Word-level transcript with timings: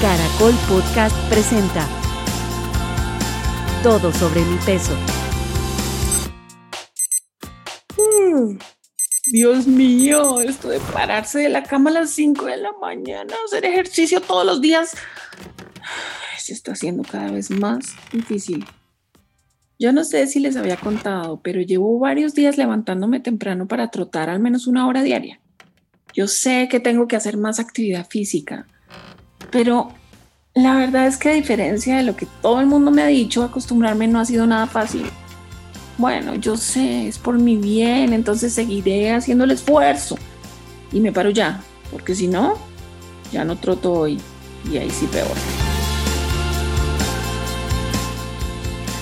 Caracol 0.00 0.54
Podcast 0.66 1.14
presenta 1.28 1.86
Todo 3.82 4.10
sobre 4.14 4.40
mi 4.40 4.56
peso. 4.64 4.96
Mm, 7.98 8.56
Dios 9.26 9.66
mío, 9.66 10.40
esto 10.40 10.70
de 10.70 10.80
pararse 10.80 11.40
de 11.40 11.50
la 11.50 11.64
cama 11.64 11.90
a 11.90 11.92
las 11.92 12.10
5 12.12 12.46
de 12.46 12.56
la 12.56 12.72
mañana, 12.80 13.34
hacer 13.44 13.66
ejercicio 13.66 14.22
todos 14.22 14.46
los 14.46 14.62
días, 14.62 14.96
se 16.38 16.54
está 16.54 16.72
haciendo 16.72 17.02
cada 17.02 17.30
vez 17.30 17.50
más 17.50 17.94
difícil. 18.10 18.64
Yo 19.78 19.92
no 19.92 20.04
sé 20.04 20.26
si 20.28 20.40
les 20.40 20.56
había 20.56 20.78
contado, 20.78 21.42
pero 21.42 21.60
llevo 21.60 21.98
varios 21.98 22.34
días 22.34 22.56
levantándome 22.56 23.20
temprano 23.20 23.68
para 23.68 23.90
trotar 23.90 24.30
al 24.30 24.40
menos 24.40 24.66
una 24.66 24.86
hora 24.86 25.02
diaria. 25.02 25.40
Yo 26.14 26.26
sé 26.26 26.68
que 26.70 26.80
tengo 26.80 27.06
que 27.06 27.16
hacer 27.16 27.36
más 27.36 27.60
actividad 27.60 28.06
física, 28.08 28.66
pero 29.50 29.90
la 30.54 30.74
verdad 30.74 31.06
es 31.06 31.16
que 31.16 31.28
a 31.28 31.32
diferencia 31.32 31.96
de 31.96 32.02
lo 32.02 32.16
que 32.16 32.26
todo 32.40 32.60
el 32.60 32.66
mundo 32.66 32.90
me 32.90 33.02
ha 33.02 33.06
dicho, 33.06 33.42
acostumbrarme 33.42 34.08
no 34.08 34.20
ha 34.20 34.24
sido 34.24 34.46
nada 34.46 34.66
fácil. 34.66 35.06
Bueno, 35.98 36.34
yo 36.34 36.56
sé, 36.56 37.08
es 37.08 37.18
por 37.18 37.38
mi 37.38 37.56
bien, 37.56 38.12
entonces 38.12 38.52
seguiré 38.52 39.12
haciendo 39.12 39.44
el 39.44 39.50
esfuerzo. 39.50 40.16
Y 40.92 41.00
me 41.00 41.12
paro 41.12 41.30
ya, 41.30 41.60
porque 41.90 42.14
si 42.14 42.26
no, 42.26 42.54
ya 43.32 43.44
no 43.44 43.56
troto 43.56 43.92
hoy. 43.92 44.18
Y 44.70 44.78
ahí 44.78 44.90
sí 44.90 45.06
peor. 45.06 45.28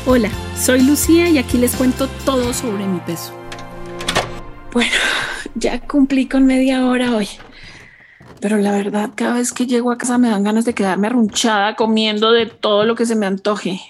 Hola, 0.06 0.30
soy 0.58 0.82
Lucía 0.82 1.28
y 1.28 1.38
aquí 1.38 1.58
les 1.58 1.74
cuento 1.74 2.08
todo 2.24 2.52
sobre 2.52 2.86
mi 2.86 2.98
peso. 3.00 3.32
Bueno, 4.72 4.96
ya 5.54 5.80
cumplí 5.80 6.26
con 6.26 6.46
media 6.46 6.86
hora 6.86 7.14
hoy. 7.14 7.28
Pero 8.40 8.56
la 8.58 8.72
verdad, 8.72 9.10
cada 9.14 9.34
vez 9.34 9.52
que 9.52 9.66
llego 9.66 9.90
a 9.90 9.98
casa 9.98 10.18
me 10.18 10.28
dan 10.28 10.44
ganas 10.44 10.64
de 10.64 10.74
quedarme 10.74 11.08
arrunchada 11.08 11.74
comiendo 11.74 12.32
de 12.32 12.46
todo 12.46 12.84
lo 12.84 12.94
que 12.94 13.06
se 13.06 13.16
me 13.16 13.26
antoje. 13.26 13.80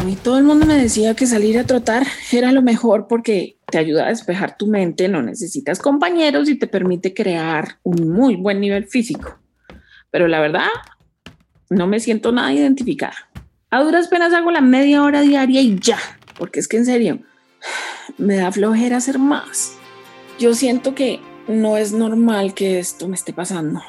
A 0.00 0.04
mí 0.04 0.16
todo 0.16 0.38
el 0.38 0.44
mundo 0.44 0.64
me 0.64 0.74
decía 0.74 1.14
que 1.14 1.26
salir 1.26 1.58
a 1.58 1.64
trotar 1.64 2.06
era 2.32 2.52
lo 2.52 2.62
mejor 2.62 3.06
porque 3.08 3.58
te 3.66 3.78
ayuda 3.78 4.06
a 4.06 4.08
despejar 4.08 4.56
tu 4.56 4.66
mente, 4.66 5.08
no 5.08 5.20
necesitas 5.20 5.78
compañeros 5.78 6.48
y 6.48 6.56
te 6.56 6.66
permite 6.66 7.12
crear 7.12 7.78
un 7.82 8.10
muy 8.10 8.36
buen 8.36 8.60
nivel 8.60 8.86
físico. 8.86 9.38
Pero 10.10 10.28
la 10.28 10.40
verdad, 10.40 10.68
no 11.68 11.86
me 11.86 12.00
siento 12.00 12.32
nada 12.32 12.52
identificada. 12.52 13.16
A 13.70 13.82
duras 13.82 14.08
penas 14.08 14.32
hago 14.32 14.50
la 14.50 14.60
media 14.60 15.02
hora 15.02 15.20
diaria 15.20 15.60
y 15.60 15.78
ya, 15.78 15.98
porque 16.38 16.60
es 16.60 16.68
que 16.68 16.76
en 16.76 16.86
serio, 16.86 17.18
me 18.18 18.36
da 18.36 18.52
flojera 18.52 18.98
hacer 18.98 19.18
más. 19.18 19.76
Yo 20.38 20.54
siento 20.54 20.94
que 20.94 21.20
no 21.48 21.76
es 21.76 21.92
normal 21.92 22.54
que 22.54 22.78
esto 22.78 23.08
me 23.08 23.14
esté 23.14 23.32
pasando. 23.32 23.82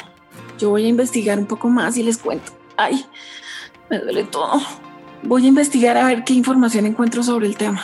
Yo 0.60 0.70
voy 0.70 0.86
a 0.86 0.88
investigar 0.88 1.40
un 1.40 1.46
poco 1.46 1.70
más 1.70 1.98
y 1.98 2.04
les 2.04 2.18
cuento. 2.18 2.52
Ay, 2.78 3.06
me 3.90 4.00
duele 4.00 4.24
todo. 4.24 4.62
Voy 5.24 5.46
a 5.46 5.48
investigar 5.48 5.98
a 5.98 6.08
ver 6.08 6.24
qué 6.24 6.34
información 6.34 6.86
encuentro 6.86 7.24
sobre 7.24 7.48
el 7.48 7.58
tema. 7.58 7.82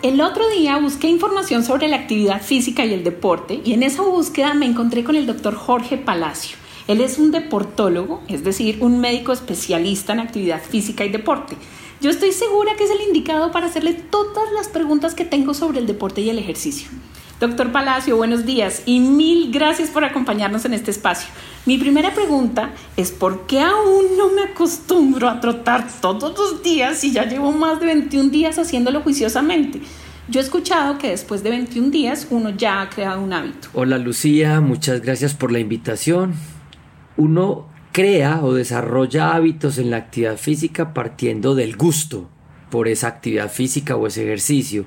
El 0.00 0.20
otro 0.20 0.48
día 0.48 0.78
busqué 0.78 1.08
información 1.08 1.64
sobre 1.64 1.88
la 1.88 1.96
actividad 1.96 2.40
física 2.40 2.84
y 2.86 2.94
el 2.94 3.02
deporte 3.02 3.60
y 3.64 3.72
en 3.72 3.82
esa 3.82 4.02
búsqueda 4.02 4.54
me 4.54 4.66
encontré 4.66 5.02
con 5.02 5.16
el 5.16 5.26
doctor 5.26 5.56
Jorge 5.56 5.98
Palacio. 5.98 6.56
Él 6.86 7.00
es 7.00 7.18
un 7.18 7.32
deportólogo, 7.32 8.22
es 8.28 8.44
decir, 8.44 8.78
un 8.80 9.00
médico 9.00 9.32
especialista 9.32 10.12
en 10.12 10.20
actividad 10.20 10.62
física 10.62 11.04
y 11.04 11.10
deporte. 11.10 11.56
Yo 12.00 12.10
estoy 12.10 12.30
segura 12.30 12.76
que 12.76 12.84
es 12.84 12.90
el 12.92 13.00
indicado 13.00 13.50
para 13.50 13.66
hacerle 13.66 13.92
todas 13.92 14.52
las 14.52 14.68
preguntas 14.68 15.14
que 15.14 15.24
tengo 15.24 15.52
sobre 15.52 15.80
el 15.80 15.86
deporte 15.88 16.20
y 16.20 16.30
el 16.30 16.38
ejercicio. 16.38 16.88
Doctor 17.40 17.72
Palacio, 17.72 18.16
buenos 18.16 18.46
días 18.46 18.82
y 18.86 19.00
mil 19.00 19.50
gracias 19.50 19.90
por 19.90 20.04
acompañarnos 20.04 20.64
en 20.64 20.74
este 20.74 20.92
espacio. 20.92 21.28
Mi 21.66 21.76
primera 21.76 22.14
pregunta 22.14 22.70
es 22.96 23.10
¿por 23.10 23.46
qué 23.46 23.62
aún 23.62 24.16
no 24.16 24.28
me 24.28 24.42
acostumbro 24.42 25.28
a 25.28 25.40
trotar 25.40 25.88
todos 26.00 26.38
los 26.38 26.62
días 26.62 26.98
si 26.98 27.10
ya 27.10 27.24
llevo 27.24 27.50
más 27.50 27.80
de 27.80 27.86
21 27.86 28.30
días 28.30 28.60
haciéndolo 28.60 29.00
juiciosamente? 29.00 29.80
Yo 30.28 30.40
he 30.40 30.42
escuchado 30.44 30.98
que 30.98 31.10
después 31.10 31.42
de 31.42 31.50
21 31.50 31.90
días 31.90 32.28
uno 32.30 32.50
ya 32.50 32.80
ha 32.80 32.90
creado 32.90 33.20
un 33.20 33.32
hábito. 33.32 33.68
Hola 33.72 33.98
Lucía, 33.98 34.60
muchas 34.60 35.00
gracias 35.00 35.34
por 35.34 35.50
la 35.50 35.58
invitación. 35.58 36.34
Uno 37.16 37.66
crea 37.98 38.44
o 38.44 38.54
desarrolla 38.54 39.34
hábitos 39.34 39.76
en 39.76 39.90
la 39.90 39.96
actividad 39.96 40.36
física 40.36 40.94
partiendo 40.94 41.56
del 41.56 41.76
gusto 41.76 42.28
por 42.70 42.86
esa 42.86 43.08
actividad 43.08 43.50
física 43.50 43.96
o 43.96 44.06
ese 44.06 44.22
ejercicio. 44.22 44.84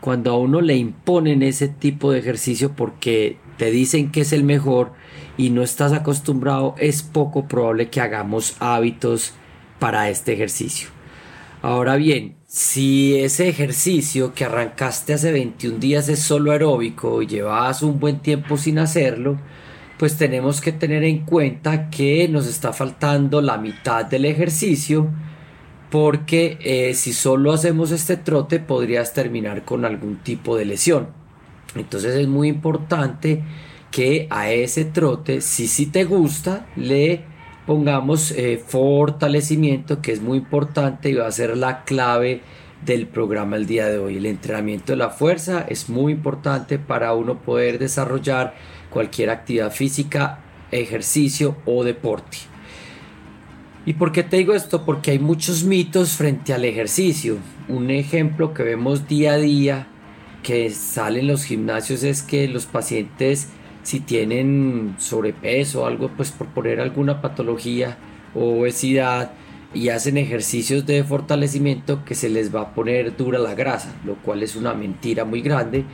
Cuando 0.00 0.30
a 0.30 0.38
uno 0.38 0.62
le 0.62 0.74
imponen 0.74 1.42
ese 1.42 1.68
tipo 1.68 2.10
de 2.10 2.20
ejercicio 2.20 2.72
porque 2.74 3.36
te 3.58 3.70
dicen 3.70 4.10
que 4.10 4.22
es 4.22 4.32
el 4.32 4.44
mejor 4.44 4.94
y 5.36 5.50
no 5.50 5.62
estás 5.62 5.92
acostumbrado, 5.92 6.74
es 6.78 7.02
poco 7.02 7.46
probable 7.46 7.90
que 7.90 8.00
hagamos 8.00 8.56
hábitos 8.60 9.34
para 9.78 10.08
este 10.08 10.32
ejercicio. 10.32 10.88
Ahora 11.60 11.96
bien, 11.96 12.36
si 12.46 13.18
ese 13.18 13.50
ejercicio 13.50 14.32
que 14.32 14.46
arrancaste 14.46 15.12
hace 15.12 15.32
21 15.32 15.80
días 15.80 16.08
es 16.08 16.20
solo 16.20 16.52
aeróbico 16.52 17.20
y 17.20 17.26
llevas 17.26 17.82
un 17.82 18.00
buen 18.00 18.20
tiempo 18.20 18.56
sin 18.56 18.78
hacerlo, 18.78 19.38
pues 19.98 20.16
tenemos 20.16 20.60
que 20.60 20.72
tener 20.72 21.04
en 21.04 21.24
cuenta 21.24 21.90
que 21.90 22.28
nos 22.28 22.46
está 22.46 22.72
faltando 22.72 23.42
la 23.42 23.58
mitad 23.58 24.04
del 24.04 24.24
ejercicio 24.24 25.08
porque 25.90 26.58
eh, 26.60 26.94
si 26.94 27.12
solo 27.12 27.52
hacemos 27.52 27.90
este 27.90 28.16
trote 28.16 28.60
podrías 28.60 29.12
terminar 29.12 29.64
con 29.64 29.84
algún 29.84 30.18
tipo 30.18 30.56
de 30.56 30.66
lesión. 30.66 31.08
Entonces 31.74 32.14
es 32.14 32.28
muy 32.28 32.48
importante 32.48 33.42
que 33.90 34.26
a 34.30 34.50
ese 34.50 34.84
trote, 34.84 35.40
si 35.40 35.66
sí 35.66 35.86
te 35.86 36.04
gusta, 36.04 36.66
le 36.76 37.22
pongamos 37.66 38.30
eh, 38.32 38.62
fortalecimiento, 38.64 40.00
que 40.00 40.12
es 40.12 40.22
muy 40.22 40.38
importante 40.38 41.10
y 41.10 41.14
va 41.14 41.26
a 41.26 41.32
ser 41.32 41.56
la 41.56 41.84
clave 41.84 42.42
del 42.84 43.06
programa 43.06 43.56
el 43.56 43.66
día 43.66 43.88
de 43.88 43.98
hoy. 43.98 44.18
El 44.18 44.26
entrenamiento 44.26 44.92
de 44.92 44.96
la 44.96 45.10
fuerza 45.10 45.64
es 45.68 45.88
muy 45.88 46.12
importante 46.12 46.78
para 46.78 47.14
uno 47.14 47.40
poder 47.42 47.78
desarrollar 47.78 48.54
cualquier 48.90 49.30
actividad 49.30 49.72
física, 49.72 50.40
ejercicio 50.70 51.56
o 51.64 51.84
deporte. 51.84 52.38
¿Y 53.86 53.94
por 53.94 54.12
qué 54.12 54.22
te 54.22 54.36
digo 54.36 54.54
esto? 54.54 54.84
Porque 54.84 55.12
hay 55.12 55.18
muchos 55.18 55.64
mitos 55.64 56.12
frente 56.12 56.52
al 56.52 56.64
ejercicio. 56.64 57.38
Un 57.68 57.90
ejemplo 57.90 58.52
que 58.52 58.62
vemos 58.62 59.08
día 59.08 59.32
a 59.32 59.38
día 59.38 59.86
que 60.42 60.70
sale 60.70 61.20
en 61.20 61.28
los 61.28 61.44
gimnasios 61.44 62.02
es 62.02 62.22
que 62.22 62.48
los 62.48 62.66
pacientes 62.66 63.48
si 63.88 64.00
tienen 64.00 64.96
sobrepeso 64.98 65.82
o 65.82 65.86
algo, 65.86 66.10
pues 66.14 66.30
por 66.30 66.48
poner 66.48 66.78
alguna 66.78 67.22
patología 67.22 67.96
o 68.34 68.60
obesidad 68.60 69.30
y 69.72 69.88
hacen 69.88 70.18
ejercicios 70.18 70.84
de 70.84 71.02
fortalecimiento 71.04 72.04
que 72.04 72.14
se 72.14 72.28
les 72.28 72.54
va 72.54 72.60
a 72.60 72.74
poner 72.74 73.16
dura 73.16 73.38
la 73.38 73.54
grasa, 73.54 73.94
lo 74.04 74.16
cual 74.16 74.42
es 74.42 74.56
una 74.56 74.74
mentira 74.74 75.24
muy 75.24 75.40
grande, 75.40 75.86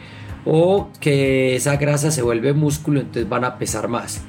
o 0.45 0.91
que 1.01 1.57
esa 1.57 1.77
grasa 1.77 2.11
se 2.11 2.23
vuelve 2.23 2.53
músculo, 2.53 3.01
entonces 3.01 3.29
van 3.29 3.45
a 3.45 3.59
pesar 3.59 3.89
más. 3.89 4.23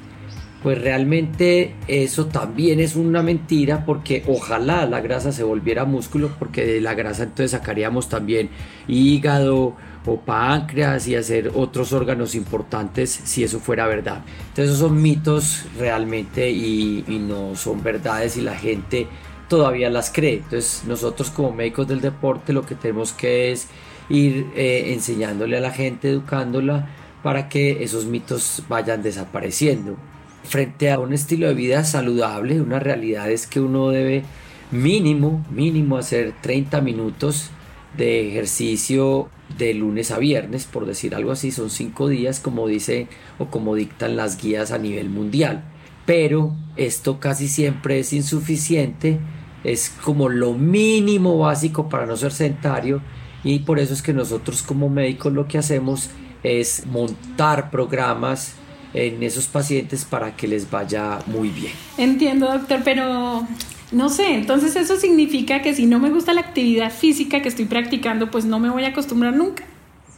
Pues 0.62 0.80
realmente 0.80 1.74
eso 1.86 2.26
también 2.26 2.80
es 2.80 2.96
una 2.96 3.22
mentira 3.22 3.84
porque 3.84 4.24
ojalá 4.26 4.86
la 4.86 5.00
grasa 5.00 5.30
se 5.30 5.44
volviera 5.44 5.84
músculo 5.84 6.30
porque 6.38 6.66
de 6.66 6.80
la 6.80 6.94
grasa 6.94 7.24
entonces 7.24 7.52
sacaríamos 7.52 8.08
también 8.08 8.48
hígado 8.88 9.76
o 10.06 10.20
páncreas 10.20 11.06
y 11.08 11.14
hacer 11.14 11.52
otros 11.54 11.92
órganos 11.92 12.34
importantes 12.34 13.10
si 13.10 13.44
eso 13.44 13.60
fuera 13.60 13.86
verdad. 13.86 14.24
Entonces 14.48 14.66
esos 14.74 14.78
son 14.78 15.02
mitos 15.02 15.64
realmente 15.78 16.50
y, 16.50 17.04
no 17.20 17.54
son 17.56 17.82
verdades 17.82 18.36
y 18.36 18.40
la 18.40 18.56
gente 18.56 19.06
todavía 19.48 19.90
las 19.90 20.10
cree. 20.10 20.38
Entonces 20.38 20.82
nosotros 20.86 21.30
como 21.30 21.52
médicos 21.52 21.86
del 21.86 22.00
deporte 22.00 22.52
lo 22.52 22.62
que 22.62 22.74
tenemos 22.74 23.12
que 23.12 23.52
es 23.52 23.68
ir 24.08 24.46
eh, 24.54 24.92
enseñándole 24.92 25.56
a 25.56 25.60
la 25.60 25.70
gente, 25.70 26.10
educándola 26.10 26.88
para 27.22 27.48
que 27.48 27.82
esos 27.82 28.06
mitos 28.06 28.62
vayan 28.68 29.02
desapareciendo. 29.02 29.96
Frente 30.44 30.92
a 30.92 30.98
un 31.00 31.12
estilo 31.12 31.48
de 31.48 31.54
vida 31.54 31.82
saludable, 31.84 32.60
una 32.60 32.78
realidad 32.78 33.30
es 33.30 33.46
que 33.46 33.60
uno 33.60 33.88
debe 33.88 34.22
mínimo, 34.70 35.44
mínimo 35.50 35.96
hacer 35.96 36.34
30 36.40 36.80
minutos 36.80 37.50
de 37.96 38.28
ejercicio 38.28 39.28
de 39.58 39.74
lunes 39.74 40.10
a 40.10 40.18
viernes, 40.18 40.66
por 40.66 40.86
decir 40.86 41.14
algo 41.14 41.32
así, 41.32 41.50
son 41.50 41.70
5 41.70 42.08
días 42.08 42.40
como 42.40 42.66
dice 42.68 43.08
o 43.38 43.46
como 43.46 43.74
dictan 43.74 44.16
las 44.16 44.40
guías 44.40 44.70
a 44.70 44.78
nivel 44.78 45.08
mundial. 45.08 45.64
Pero 46.04 46.54
esto 46.76 47.18
casi 47.18 47.48
siempre 47.48 47.98
es 47.98 48.12
insuficiente, 48.12 49.18
es 49.64 49.92
como 50.04 50.28
lo 50.28 50.52
mínimo 50.52 51.38
básico 51.38 51.88
para 51.88 52.06
no 52.06 52.16
ser 52.16 52.32
sedentario 52.32 53.02
y 53.44 53.60
por 53.60 53.78
eso 53.78 53.94
es 53.94 54.02
que 54.02 54.12
nosotros 54.12 54.62
como 54.62 54.88
médicos 54.88 55.32
lo 55.32 55.46
que 55.46 55.58
hacemos 55.58 56.10
es 56.42 56.86
montar 56.86 57.70
programas 57.70 58.54
en 58.94 59.22
esos 59.22 59.46
pacientes 59.46 60.04
para 60.04 60.36
que 60.36 60.48
les 60.48 60.70
vaya 60.70 61.18
muy 61.26 61.50
bien. 61.50 61.72
Entiendo, 61.98 62.50
doctor, 62.50 62.80
pero 62.84 63.46
no 63.92 64.08
sé, 64.08 64.34
entonces 64.34 64.74
eso 64.76 64.96
significa 64.96 65.62
que 65.62 65.74
si 65.74 65.86
no 65.86 65.98
me 65.98 66.10
gusta 66.10 66.32
la 66.32 66.40
actividad 66.40 66.90
física 66.90 67.42
que 67.42 67.48
estoy 67.48 67.66
practicando, 67.66 68.30
pues 68.30 68.44
no 68.44 68.58
me 68.58 68.70
voy 68.70 68.84
a 68.84 68.88
acostumbrar 68.88 69.34
nunca. 69.34 69.64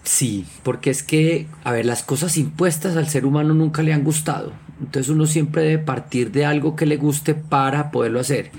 Sí, 0.05 0.47
porque 0.63 0.91
es 0.91 1.03
que, 1.03 1.47
a 1.65 1.73
ver, 1.73 1.85
las 1.85 2.03
cosas 2.03 2.37
impuestas 2.39 2.97
al 2.97 3.09
ser 3.09 3.27
humano 3.27 3.53
nunca 3.53 3.83
le 3.83 3.93
han 3.93 4.05
gustado. 4.05 4.53
Entonces 4.81 5.11
uno 5.11 5.27
siempre 5.27 5.63
debe 5.63 5.79
partir 5.83 6.31
de 6.31 6.47
algo 6.47 6.77
que 6.77 6.87
le 6.87 6.97
guste 6.97 7.35
para 7.35 7.91
poderlo 7.91 8.21
hacer. 8.21 8.51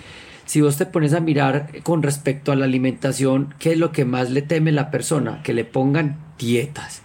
Si 0.50 0.62
vos 0.62 0.78
te 0.78 0.88
pones 0.88 1.14
a 1.14 1.20
mirar 1.20 1.70
con 1.84 2.02
respecto 2.02 2.52
a 2.52 2.56
la 2.56 2.66
alimentación, 2.66 3.54
¿qué 3.60 3.74
es 3.74 3.78
lo 3.78 3.92
que 3.92 4.04
más 4.04 4.32
le 4.32 4.42
teme 4.42 4.72
la 4.72 4.90
persona? 4.90 5.44
Que 5.44 5.54
le 5.54 5.64
pongan 5.64 6.18
dietas. 6.40 7.04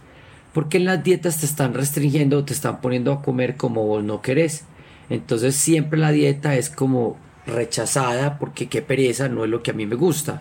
Porque 0.54 0.78
en 0.78 0.86
las 0.86 1.04
dietas 1.04 1.40
te 1.40 1.44
están 1.44 1.74
restringiendo, 1.74 2.46
te 2.46 2.54
están 2.54 2.80
poniendo 2.80 3.12
a 3.12 3.20
comer 3.20 3.58
como 3.58 3.84
vos 3.84 4.02
no 4.02 4.22
querés. 4.22 4.64
Entonces 5.10 5.56
siempre 5.56 5.98
la 5.98 6.10
dieta 6.10 6.56
es 6.56 6.70
como 6.70 7.18
rechazada 7.46 8.38
porque 8.38 8.70
qué 8.70 8.80
pereza, 8.80 9.28
no 9.28 9.44
es 9.44 9.50
lo 9.50 9.62
que 9.62 9.72
a 9.72 9.74
mí 9.74 9.84
me 9.84 9.96
gusta. 9.96 10.40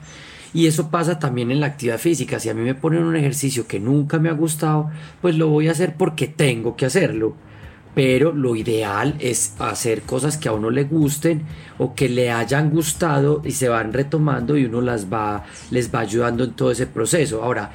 Y 0.53 0.67
eso 0.67 0.89
pasa 0.89 1.19
también 1.19 1.51
en 1.51 1.59
la 1.59 1.65
actividad 1.65 1.97
física. 1.97 2.39
Si 2.39 2.47
a 2.47 2.53
mí 2.53 2.61
me 2.61 2.73
ponen 2.73 3.03
un 3.03 3.17
ejercicio 3.17 3.67
que 3.67 3.81
nunca 3.81 4.17
me 4.17 4.29
ha 4.29 4.33
gustado, 4.33 4.89
pues 5.21 5.35
lo 5.35 5.49
voy 5.49 5.67
a 5.67 5.71
hacer 5.71 5.97
porque 5.97 6.27
tengo 6.29 6.77
que 6.77 6.85
hacerlo. 6.85 7.35
Pero 7.95 8.31
lo 8.31 8.55
ideal 8.55 9.15
es 9.19 9.53
hacer 9.59 10.01
cosas 10.01 10.37
que 10.37 10.49
a 10.49 10.53
uno 10.53 10.69
le 10.69 10.85
gusten 10.85 11.43
o 11.77 11.93
que 11.93 12.09
le 12.09 12.31
hayan 12.31 12.71
gustado 12.71 13.41
y 13.45 13.51
se 13.51 13.69
van 13.69 13.93
retomando 13.93 14.57
y 14.57 14.65
uno 14.65 14.81
las 14.81 15.11
va, 15.11 15.43
les 15.69 15.93
va 15.93 15.99
ayudando 15.99 16.43
en 16.43 16.53
todo 16.53 16.71
ese 16.71 16.87
proceso. 16.87 17.43
Ahora, 17.43 17.71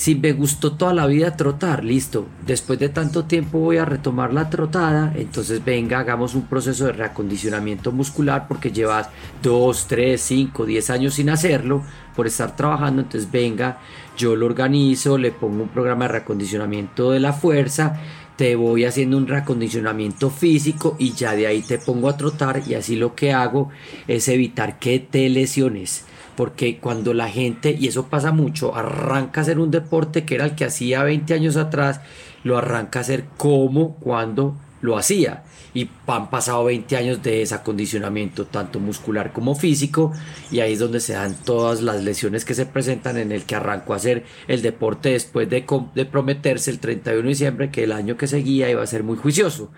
si 0.00 0.14
me 0.14 0.32
gustó 0.32 0.72
toda 0.72 0.94
la 0.94 1.06
vida 1.06 1.36
trotar, 1.36 1.84
listo. 1.84 2.26
Después 2.46 2.78
de 2.78 2.88
tanto 2.88 3.24
tiempo 3.24 3.58
voy 3.58 3.76
a 3.76 3.84
retomar 3.84 4.32
la 4.32 4.48
trotada. 4.48 5.12
Entonces 5.14 5.62
venga, 5.62 5.98
hagamos 5.98 6.34
un 6.34 6.46
proceso 6.46 6.86
de 6.86 6.92
reacondicionamiento 6.92 7.92
muscular 7.92 8.46
porque 8.48 8.72
llevas 8.72 9.10
2, 9.42 9.86
3, 9.88 10.18
5, 10.18 10.64
10 10.64 10.90
años 10.90 11.14
sin 11.14 11.28
hacerlo 11.28 11.82
por 12.16 12.26
estar 12.26 12.56
trabajando. 12.56 13.02
Entonces 13.02 13.30
venga, 13.30 13.78
yo 14.16 14.36
lo 14.36 14.46
organizo, 14.46 15.18
le 15.18 15.32
pongo 15.32 15.64
un 15.64 15.68
programa 15.68 16.06
de 16.06 16.12
reacondicionamiento 16.12 17.10
de 17.10 17.20
la 17.20 17.34
fuerza. 17.34 18.00
Te 18.40 18.56
voy 18.56 18.86
haciendo 18.86 19.18
un 19.18 19.26
reacondicionamiento 19.26 20.30
físico 20.30 20.96
y 20.98 21.12
ya 21.12 21.36
de 21.36 21.46
ahí 21.46 21.60
te 21.60 21.76
pongo 21.76 22.08
a 22.08 22.16
trotar 22.16 22.62
y 22.66 22.72
así 22.72 22.96
lo 22.96 23.14
que 23.14 23.34
hago 23.34 23.68
es 24.08 24.28
evitar 24.28 24.78
que 24.78 24.98
te 24.98 25.28
lesiones 25.28 26.06
porque 26.36 26.78
cuando 26.78 27.12
la 27.12 27.28
gente, 27.28 27.76
y 27.78 27.88
eso 27.88 28.06
pasa 28.06 28.32
mucho, 28.32 28.74
arranca 28.74 29.40
a 29.40 29.42
hacer 29.42 29.58
un 29.58 29.70
deporte 29.70 30.24
que 30.24 30.36
era 30.36 30.46
el 30.46 30.54
que 30.54 30.64
hacía 30.64 31.02
20 31.02 31.34
años 31.34 31.58
atrás, 31.58 32.00
lo 32.42 32.56
arranca 32.56 33.00
a 33.00 33.02
hacer 33.02 33.26
como 33.36 33.96
cuando 33.96 34.56
lo 34.80 34.96
hacía. 34.96 35.44
Y 35.72 35.88
han 36.06 36.30
pasado 36.30 36.64
20 36.64 36.96
años 36.96 37.22
de 37.22 37.38
desacondicionamiento, 37.38 38.46
tanto 38.46 38.80
muscular 38.80 39.32
como 39.32 39.54
físico, 39.54 40.12
y 40.50 40.60
ahí 40.60 40.72
es 40.72 40.78
donde 40.78 41.00
se 41.00 41.12
dan 41.12 41.36
todas 41.44 41.82
las 41.82 42.02
lesiones 42.02 42.44
que 42.44 42.54
se 42.54 42.66
presentan 42.66 43.16
en 43.16 43.30
el 43.32 43.44
que 43.44 43.54
arrancó 43.54 43.92
a 43.92 43.96
hacer 43.96 44.24
el 44.48 44.62
deporte 44.62 45.10
después 45.10 45.48
de, 45.48 45.64
de 45.94 46.04
prometerse 46.06 46.70
el 46.70 46.80
31 46.80 47.22
de 47.22 47.28
diciembre 47.28 47.70
que 47.70 47.84
el 47.84 47.92
año 47.92 48.16
que 48.16 48.26
seguía 48.26 48.70
iba 48.70 48.82
a 48.82 48.86
ser 48.86 49.04
muy 49.04 49.16
juicioso. 49.16 49.70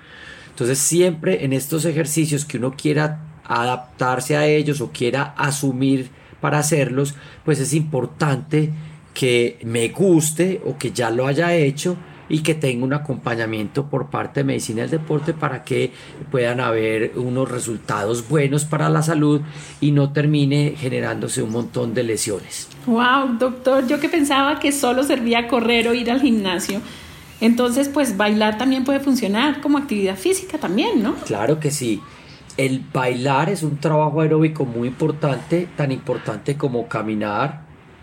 Entonces 0.50 0.78
siempre 0.78 1.44
en 1.44 1.52
estos 1.52 1.84
ejercicios 1.84 2.44
que 2.44 2.58
uno 2.58 2.74
quiera 2.76 3.40
adaptarse 3.44 4.36
a 4.36 4.46
ellos 4.46 4.80
o 4.80 4.92
quiera 4.92 5.34
asumir 5.36 6.10
para 6.40 6.58
hacerlos, 6.58 7.14
pues 7.44 7.58
es 7.60 7.72
importante 7.72 8.70
que 9.14 9.58
me 9.64 9.88
guste 9.88 10.60
o 10.64 10.78
que 10.78 10.90
ya 10.90 11.10
lo 11.10 11.26
haya 11.26 11.54
hecho 11.54 11.96
y 12.28 12.40
que 12.40 12.54
tenga 12.54 12.84
un 12.84 12.92
acompañamiento 12.92 13.86
por 13.86 14.08
parte 14.08 14.40
de 14.40 14.44
medicina 14.44 14.82
del 14.82 14.90
deporte 14.90 15.34
para 15.34 15.64
que 15.64 15.92
puedan 16.30 16.60
haber 16.60 17.12
unos 17.16 17.50
resultados 17.50 18.28
buenos 18.28 18.64
para 18.64 18.88
la 18.88 19.02
salud 19.02 19.40
y 19.80 19.90
no 19.90 20.12
termine 20.12 20.74
generándose 20.76 21.42
un 21.42 21.50
montón 21.50 21.94
de 21.94 22.02
lesiones. 22.04 22.68
Wow, 22.86 23.38
doctor, 23.38 23.86
yo 23.86 24.00
que 24.00 24.08
pensaba 24.08 24.58
que 24.58 24.72
solo 24.72 25.02
servía 25.02 25.48
correr 25.48 25.88
o 25.88 25.94
ir 25.94 26.10
al 26.10 26.20
gimnasio. 26.20 26.80
Entonces, 27.40 27.88
pues 27.88 28.16
bailar 28.16 28.56
también 28.56 28.84
puede 28.84 29.00
funcionar 29.00 29.60
como 29.60 29.78
actividad 29.78 30.16
física 30.16 30.58
también, 30.58 31.02
¿no? 31.02 31.14
Claro 31.26 31.58
que 31.58 31.70
sí. 31.70 32.00
El 32.56 32.84
bailar 32.92 33.48
es 33.48 33.62
un 33.62 33.78
trabajo 33.78 34.20
aeróbico 34.20 34.64
muy 34.64 34.88
importante, 34.88 35.68
tan 35.76 35.90
importante 35.90 36.56
como 36.56 36.86
caminar, 36.86 37.62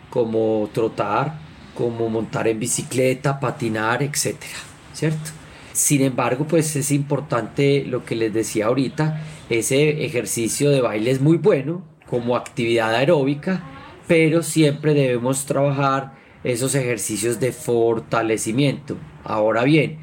como 0.10 0.70
trotar, 0.74 1.49
como 1.80 2.10
montar 2.10 2.50
en 2.50 2.60
bicicleta, 2.60 3.40
patinar, 3.40 4.04
etcétera, 4.04 4.52
¿cierto? 4.92 5.32
Sin 5.72 6.02
embargo, 6.02 6.46
pues 6.46 6.76
es 6.76 6.92
importante 6.92 7.86
lo 7.88 8.04
que 8.04 8.18
les 8.18 8.34
decía 8.34 8.66
ahorita, 8.66 9.22
ese 9.50 10.04
ejercicio 10.04 10.72
de 10.72 10.82
baile 10.82 11.10
es 11.12 11.22
muy 11.22 11.38
bueno 11.38 11.86
como 12.06 12.36
actividad 12.36 12.94
aeróbica, 12.94 13.64
pero 14.10 14.44
siempre 14.44 14.94
debemos 14.94 15.46
trabajar 15.46 16.16
esos 16.44 16.76
ejercicios 16.76 17.40
de 17.40 17.54
fortalecimiento. 17.54 18.98
Ahora 19.24 19.64
bien, 19.64 20.00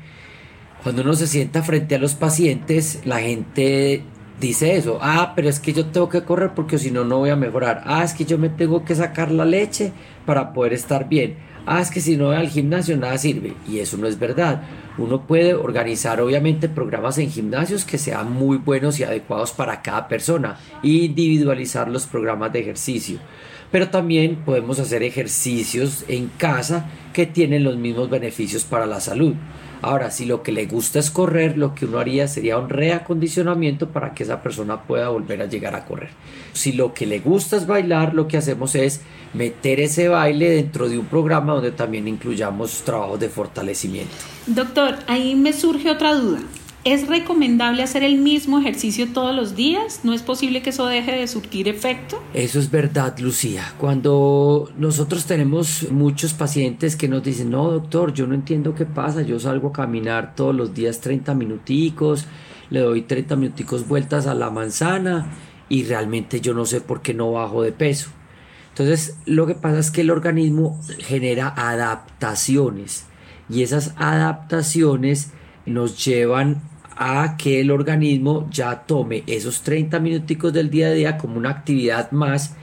cuando 0.83 1.03
uno 1.03 1.13
se 1.13 1.27
sienta 1.27 1.63
frente 1.63 1.97
a 1.97 1.99
los 1.99 2.15
pacientes, 2.15 3.03
la 3.05 3.21
gente 3.21 4.03
dice 4.41 4.77
eso. 4.77 4.99
Ah, 5.03 5.35
pero 5.37 5.51
es 5.51 5.61
que 5.61 5.75
yo 5.75 5.85
tengo 5.85 6.09
que 6.09 6.25
correr 6.25 6.53
porque 6.55 6.79
si 6.79 6.91
no, 6.91 7.05
no 7.05 7.19
voy 7.19 7.29
a 7.29 7.37
mejorar. 7.37 7.83
Ah, 7.85 8.03
es 8.03 8.15
que 8.15 8.25
yo 8.25 8.39
me 8.39 8.49
tengo 8.49 8.83
que 8.83 8.95
sacar 8.95 9.31
la 9.31 9.45
leche 9.45 9.93
para 10.25 10.55
poder 10.55 10.73
estar 10.73 11.07
bien. 11.07 11.37
Ah, 11.69 11.81
es 11.81 11.91
que 11.91 12.01
si 12.01 12.17
no 12.17 12.27
voy 12.27 12.37
al 12.37 12.49
gimnasio 12.49 12.97
nada 12.97 13.19
sirve. 13.19 13.55
Y 13.69 13.81
eso 13.81 13.97
no 13.97 14.07
es 14.07 14.19
verdad. 14.21 14.63
Uno 14.99 15.27
puede 15.27 15.53
organizar 15.55 16.21
obviamente 16.21 16.69
programas 16.69 17.19
en 17.19 17.29
gimnasios 17.29 17.85
que 17.85 17.99
sean 17.99 18.33
muy 18.33 18.57
buenos 18.59 19.01
y 19.01 19.05
adecuados 19.05 19.51
para 19.51 19.83
cada 19.83 20.07
persona. 20.07 20.59
Individualizar 20.85 21.89
los 21.89 22.07
programas 22.07 22.53
de 22.53 22.61
ejercicio. 22.61 23.19
Pero 23.77 23.91
también 23.91 24.37
podemos 24.37 24.79
hacer 24.79 25.03
ejercicios 25.03 26.07
en 26.09 26.29
casa 26.39 26.89
que 27.13 27.27
tienen 27.27 27.63
los 27.63 27.77
mismos 27.77 28.09
beneficios 28.09 28.65
para 28.65 28.87
la 28.87 29.01
salud. 29.01 29.35
Ahora, 29.83 30.11
si 30.11 30.25
lo 30.25 30.43
que 30.43 30.51
le 30.51 30.65
gusta 30.65 30.99
es 30.99 31.11
correr, 31.11 31.59
lo 31.59 31.75
que 31.75 31.85
uno 31.85 31.99
haría 31.99 32.27
sería 32.27 32.57
un 32.57 32.71
reacondicionamiento 32.71 33.91
para 33.91 34.15
que 34.15 34.23
esa 34.23 34.43
persona 34.43 34.85
pueda 34.85 35.11
volver 35.11 35.43
a 35.43 35.45
llegar 35.45 35.75
a 35.75 35.85
correr. 35.85 36.09
Si 36.55 36.73
lo 36.73 36.95
que 36.95 37.05
le 37.05 37.19
gusta 37.19 37.59
es 37.59 37.67
bailar, 37.67 38.15
lo 38.15 38.27
que 38.29 38.39
hacemos 38.39 38.75
es 38.75 39.03
meter 39.35 39.79
ese 39.81 40.09
baile 40.09 40.53
dentro 40.53 40.89
de 40.89 40.97
un 40.97 41.05
programa 41.05 41.53
donde 41.53 41.73
también 41.73 42.09
incluyamos 42.09 42.81
trabajos 42.83 43.21
de 43.21 43.29
fortalecimiento. 43.29 44.15
Doctor, 44.47 45.01
ahí 45.07 45.35
me 45.35 45.53
surge 45.53 45.91
otra 45.91 46.15
duda. 46.15 46.39
¿Es 46.87 47.09
recomendable 47.09 47.83
hacer 47.83 48.05
el 48.05 48.19
mismo 48.19 48.61
ejercicio 48.61 49.09
todos 49.13 49.35
los 49.35 49.57
días? 49.57 50.03
¿No 50.05 50.13
es 50.13 50.23
posible 50.23 50.63
que 50.63 50.71
eso 50.71 50.87
deje 50.87 51.11
de 51.11 51.27
surtir 51.27 51.67
efecto? 51.67 52.23
Eso 52.33 52.61
es 52.61 52.71
verdad, 52.71 53.19
Lucía. 53.19 53.75
Cuando 53.77 54.71
nosotros 54.79 55.27
tenemos 55.27 55.91
muchos 55.91 56.33
pacientes 56.33 56.95
que 56.95 57.09
nos 57.09 57.25
dicen, 57.25 57.51
no, 57.51 57.73
doctor, 57.73 58.15
yo 58.15 58.29
no 58.29 58.37
entiendo 58.37 58.77
qué 58.77 58.87
pasa, 58.87 59.23
yo 59.23 59.41
salgo 59.41 59.71
a 59.71 59.73
caminar 59.73 60.37
todos 60.37 60.55
los 60.55 60.75
días 60.75 61.01
30 61.01 61.35
minuticos, 61.35 62.27
le 62.71 62.79
doy 62.79 63.03
30 63.03 63.35
minuticos 63.35 63.89
vueltas 63.89 64.29
a 64.29 64.35
la 64.35 64.51
manzana 64.51 65.33
y 65.69 65.83
realmente 65.83 66.41
yo 66.41 66.55
no 66.55 66.67
sé 66.67 66.81
por 66.81 67.03
qué 67.03 67.15
no 67.15 67.33
bajo 67.33 67.63
de 67.63 67.73
peso. 67.73 68.11
Entonces, 68.69 69.19
lo 69.25 69.49
que 69.49 69.57
pasa 69.57 69.81
es 69.81 69.91
que 69.91 70.03
el 70.03 70.13
organismo 70.13 70.81
genera 71.01 71.49
adaptaciones 71.49 73.07
y 73.51 73.65
esas 73.65 73.93
adaptaciones 73.97 75.33
nos 75.67 76.05
llevan 76.05 76.63
a 76.97 77.37
que 77.37 77.61
el 77.61 77.71
organismo 77.71 78.49
ya 78.51 78.87
tome 78.87 79.23
esos 79.27 79.63
30 79.63 80.01
minuticos 80.01 80.53
del 80.53 80.71
día 80.71 80.89
a 80.89 80.93
día 80.93 81.19
como 81.19 81.37
una 81.37 81.51
actividad 81.51 82.11
más 82.11 82.55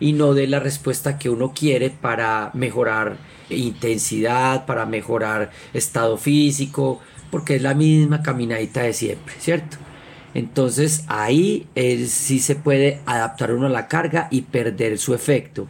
y 0.00 0.14
no 0.14 0.34
dé 0.34 0.46
la 0.46 0.58
respuesta 0.58 1.18
que 1.18 1.30
uno 1.30 1.52
quiere 1.54 1.90
para 1.90 2.50
mejorar 2.54 3.18
intensidad, 3.50 4.66
para 4.66 4.86
mejorar 4.86 5.50
estado 5.74 6.16
físico, 6.16 7.00
porque 7.30 7.56
es 7.56 7.62
la 7.62 7.74
misma 7.74 8.22
caminadita 8.22 8.82
de 8.82 8.94
siempre, 8.94 9.34
¿cierto? 9.38 9.76
Entonces 10.34 11.04
ahí 11.08 11.66
sí 12.08 12.40
se 12.40 12.56
puede 12.56 13.00
adaptar 13.04 13.52
uno 13.52 13.66
a 13.66 13.70
la 13.70 13.86
carga 13.86 14.28
y 14.30 14.42
perder 14.42 14.98
su 14.98 15.14
efecto. 15.14 15.68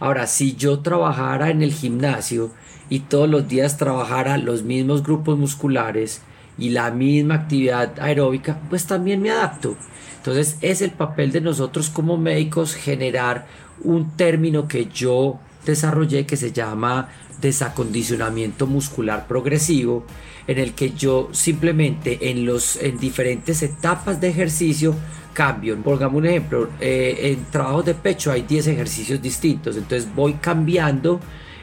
Ahora, 0.00 0.26
si 0.26 0.54
yo 0.54 0.80
trabajara 0.80 1.50
en 1.50 1.62
el 1.62 1.72
gimnasio 1.72 2.50
y 2.88 3.00
todos 3.00 3.28
los 3.28 3.48
días 3.48 3.76
trabajara 3.76 4.38
los 4.38 4.62
mismos 4.62 5.02
grupos 5.02 5.38
musculares, 5.38 6.22
y 6.58 6.70
la 6.70 6.90
misma 6.90 7.34
actividad 7.34 7.98
aeróbica, 8.00 8.60
pues 8.68 8.86
también 8.86 9.22
me 9.22 9.30
adapto. 9.30 9.76
Entonces 10.16 10.58
es 10.60 10.82
el 10.82 10.90
papel 10.90 11.32
de 11.32 11.40
nosotros 11.40 11.90
como 11.90 12.16
médicos 12.16 12.74
generar 12.74 13.46
un 13.82 14.16
término 14.16 14.66
que 14.66 14.86
yo 14.86 15.38
desarrollé 15.64 16.26
que 16.26 16.36
se 16.36 16.52
llama 16.52 17.08
desacondicionamiento 17.40 18.66
muscular 18.66 19.26
progresivo, 19.26 20.04
en 20.46 20.58
el 20.58 20.72
que 20.72 20.90
yo 20.90 21.28
simplemente 21.32 22.30
en, 22.30 22.44
los, 22.44 22.76
en 22.76 22.98
diferentes 22.98 23.62
etapas 23.62 24.20
de 24.20 24.28
ejercicio 24.28 24.94
cambio. 25.34 25.76
Pongamos 25.76 26.16
un 26.16 26.26
ejemplo, 26.26 26.68
eh, 26.80 27.36
en 27.36 27.44
trabajo 27.44 27.82
de 27.82 27.94
pecho 27.94 28.32
hay 28.32 28.42
10 28.42 28.66
ejercicios 28.68 29.22
distintos, 29.22 29.76
entonces 29.76 30.08
voy 30.14 30.34
cambiando 30.34 31.20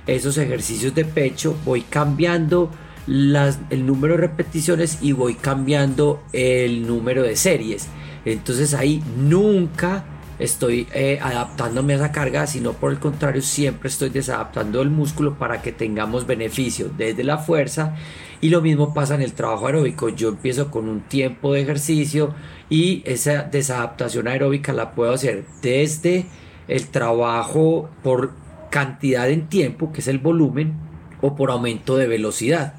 esos 0.07 0.37
ejercicios 0.37 0.95
de 0.95 1.03
pecho, 1.03 1.57
voy 1.65 1.81
cambiando 1.81 2.71
el 3.07 3.85
número 3.85 4.15
de 4.15 4.21
repeticiones 4.21 4.99
y 5.01 5.11
voy 5.11 5.35
cambiando 5.35 6.23
el 6.33 6.87
número 6.87 7.23
de 7.23 7.35
series. 7.35 7.87
Entonces 8.25 8.73
ahí 8.73 9.03
nunca 9.17 10.03
estoy 10.39 10.87
eh, 10.93 11.19
adaptándome 11.21 11.93
a 11.93 11.95
esa 11.97 12.11
carga, 12.11 12.47
sino 12.47 12.73
por 12.73 12.91
el 12.91 12.99
contrario, 12.99 13.41
siempre 13.41 13.89
estoy 13.89 14.09
desadaptando 14.09 14.81
el 14.81 14.89
músculo 14.89 15.37
para 15.37 15.61
que 15.61 15.71
tengamos 15.71 16.25
beneficio 16.25 16.91
desde 16.97 17.23
la 17.23 17.37
fuerza. 17.37 17.95
Y 18.41 18.49
lo 18.49 18.61
mismo 18.61 18.93
pasa 18.93 19.15
en 19.15 19.21
el 19.21 19.33
trabajo 19.33 19.67
aeróbico. 19.67 20.09
Yo 20.09 20.29
empiezo 20.29 20.69
con 20.69 20.89
un 20.89 21.01
tiempo 21.01 21.53
de 21.53 21.61
ejercicio 21.61 22.33
y 22.69 23.01
esa 23.05 23.43
desadaptación 23.43 24.27
aeróbica 24.27 24.73
la 24.73 24.91
puedo 24.91 25.13
hacer 25.13 25.45
desde 25.61 26.25
el 26.67 26.87
trabajo 26.87 27.89
por 28.03 28.31
cantidad 28.69 29.29
en 29.29 29.47
tiempo, 29.47 29.93
que 29.93 30.01
es 30.01 30.07
el 30.07 30.19
volumen, 30.19 30.73
o 31.25 31.35
por 31.35 31.51
aumento 31.51 31.97
de 31.97 32.07
velocidad. 32.07 32.73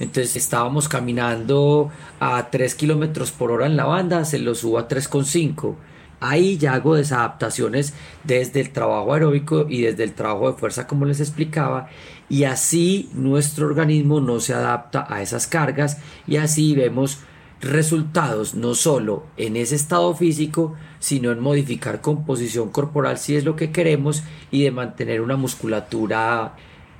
Entonces 0.00 0.36
estábamos 0.36 0.88
caminando 0.88 1.90
a 2.18 2.50
3 2.50 2.74
kilómetros 2.74 3.30
por 3.30 3.50
hora 3.52 3.66
en 3.66 3.76
la 3.76 3.84
banda, 3.84 4.24
se 4.24 4.38
lo 4.38 4.54
subo 4.54 4.78
a 4.78 4.88
3,5 4.88 5.76
Ahí 6.22 6.56
ya 6.56 6.74
hago 6.74 6.94
desadaptaciones 6.94 7.94
desde 8.22 8.60
el 8.60 8.70
trabajo 8.70 9.12
aeróbico 9.12 9.66
y 9.68 9.82
desde 9.82 10.04
el 10.04 10.12
trabajo 10.12 10.52
de 10.52 10.56
fuerza, 10.56 10.86
como 10.86 11.04
les 11.04 11.18
explicaba, 11.18 11.88
y 12.28 12.44
así 12.44 13.10
nuestro 13.12 13.66
organismo 13.66 14.20
no 14.20 14.38
se 14.38 14.54
adapta 14.54 15.04
a 15.08 15.20
esas 15.20 15.48
cargas 15.48 15.98
y 16.28 16.36
así 16.36 16.76
vemos 16.76 17.18
resultados 17.60 18.54
no 18.54 18.76
solo 18.76 19.24
en 19.36 19.56
ese 19.56 19.74
estado 19.74 20.14
físico, 20.14 20.76
sino 21.00 21.32
en 21.32 21.40
modificar 21.40 22.00
composición 22.00 22.68
corporal 22.68 23.18
si 23.18 23.34
es 23.34 23.44
lo 23.44 23.56
que 23.56 23.72
queremos 23.72 24.22
y 24.52 24.62
de 24.62 24.70
mantener 24.70 25.22
una 25.22 25.34
musculatura 25.34 26.54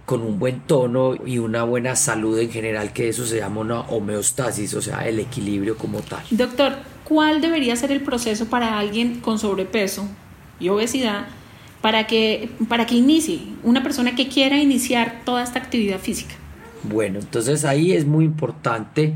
con 0.05 0.23
un 0.23 0.39
buen 0.39 0.61
tono 0.61 1.15
y 1.25 1.39
una 1.39 1.63
buena 1.63 1.97
salud 1.97 2.39
en 2.39 2.51
general, 2.51 2.93
que 2.93 3.09
eso 3.09 3.25
se 3.25 3.39
llama 3.39 3.61
una 3.61 3.81
homeostasis, 3.81 4.75
o 4.75 4.83
sea, 4.83 5.07
el 5.09 5.21
equilibrio 5.21 5.77
como 5.77 6.01
tal. 6.01 6.23
Doctor, 6.31 6.75
¿cuál 7.05 7.41
debería 7.41 7.77
ser 7.77 7.93
el 7.93 8.01
proceso 8.01 8.47
para 8.47 8.79
alguien 8.79 9.21
con 9.21 9.39
sobrepeso 9.39 10.07
y 10.59 10.69
obesidad 10.69 11.27
para 11.81 12.07
que, 12.07 12.51
para 12.69 12.87
que 12.87 12.95
inicie, 12.95 13.41
una 13.63 13.83
persona 13.83 14.15
que 14.15 14.29
quiera 14.29 14.59
iniciar 14.59 15.23
toda 15.25 15.43
esta 15.43 15.59
actividad 15.59 15.99
física? 15.99 16.35
Bueno, 16.85 17.21
entonces 17.21 17.65
ahí 17.65 17.93
es 17.93 18.07
muy 18.07 18.25
importante 18.25 19.15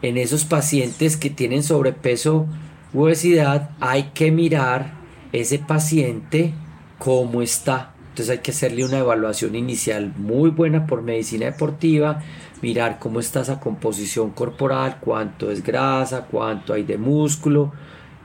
en 0.00 0.16
esos 0.18 0.44
pacientes 0.44 1.16
que 1.16 1.30
tienen 1.30 1.62
sobrepeso 1.62 2.46
u 2.92 3.02
obesidad, 3.02 3.70
hay 3.80 4.10
que 4.14 4.30
mirar 4.30 4.94
ese 5.32 5.58
paciente 5.58 6.52
cómo 6.98 7.42
está 7.42 7.93
entonces 8.14 8.30
hay 8.30 8.42
que 8.44 8.52
hacerle 8.52 8.84
una 8.84 8.98
evaluación 8.98 9.56
inicial 9.56 10.12
muy 10.16 10.50
buena 10.50 10.86
por 10.86 11.02
medicina 11.02 11.46
deportiva, 11.46 12.22
mirar 12.62 13.00
cómo 13.00 13.18
está 13.18 13.40
esa 13.40 13.58
composición 13.58 14.30
corporal, 14.30 14.98
cuánto 15.00 15.50
es 15.50 15.64
grasa, 15.64 16.28
cuánto 16.30 16.74
hay 16.74 16.84
de 16.84 16.96
músculo, 16.96 17.72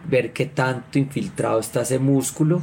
ver 0.08 0.32
qué 0.32 0.46
tanto 0.46 1.00
infiltrado 1.00 1.60
está 1.60 1.82
ese 1.82 1.98
músculo 1.98 2.62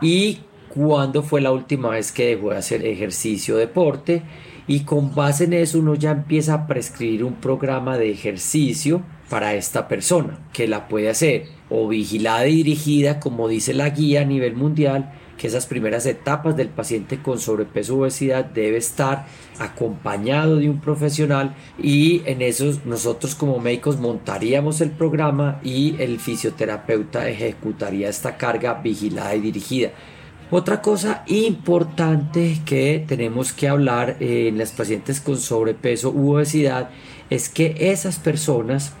y 0.00 0.38
cuándo 0.70 1.22
fue 1.22 1.42
la 1.42 1.52
última 1.52 1.90
vez 1.90 2.10
que 2.10 2.28
dejó 2.28 2.52
de 2.52 2.56
hacer 2.56 2.86
ejercicio 2.86 3.58
deporte. 3.58 4.22
Y 4.66 4.84
con 4.84 5.14
base 5.14 5.44
en 5.44 5.52
eso 5.52 5.78
uno 5.78 5.94
ya 5.94 6.12
empieza 6.12 6.54
a 6.54 6.66
prescribir 6.66 7.22
un 7.22 7.34
programa 7.34 7.98
de 7.98 8.10
ejercicio 8.10 9.02
para 9.28 9.54
esta 9.54 9.88
persona 9.88 10.38
que 10.54 10.66
la 10.66 10.88
puede 10.88 11.10
hacer 11.10 11.48
o 11.68 11.86
vigilada 11.86 12.46
y 12.46 12.56
dirigida 12.56 13.20
como 13.20 13.48
dice 13.48 13.74
la 13.74 13.90
guía 13.90 14.22
a 14.22 14.24
nivel 14.24 14.56
mundial 14.56 15.12
que 15.42 15.48
esas 15.48 15.66
primeras 15.66 16.06
etapas 16.06 16.56
del 16.56 16.68
paciente 16.68 17.20
con 17.20 17.40
sobrepeso 17.40 17.96
o 17.96 18.02
obesidad 18.02 18.44
debe 18.44 18.76
estar 18.76 19.26
acompañado 19.58 20.58
de 20.58 20.70
un 20.70 20.80
profesional 20.80 21.56
y 21.82 22.22
en 22.26 22.42
eso 22.42 22.72
nosotros 22.84 23.34
como 23.34 23.58
médicos 23.58 23.98
montaríamos 23.98 24.80
el 24.80 24.92
programa 24.92 25.58
y 25.64 26.00
el 26.00 26.20
fisioterapeuta 26.20 27.28
ejecutaría 27.28 28.08
esta 28.08 28.36
carga 28.36 28.74
vigilada 28.74 29.34
y 29.34 29.40
dirigida. 29.40 29.90
Otra 30.52 30.80
cosa 30.80 31.24
importante 31.26 32.60
que 32.64 33.04
tenemos 33.04 33.52
que 33.52 33.66
hablar 33.66 34.18
en 34.20 34.58
las 34.58 34.70
pacientes 34.70 35.20
con 35.20 35.38
sobrepeso 35.38 36.12
u 36.12 36.34
obesidad 36.34 36.90
es 37.30 37.48
que 37.48 37.74
esas 37.80 38.20
personas 38.20 38.92